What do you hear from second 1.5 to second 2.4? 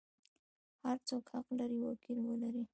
لري وکیل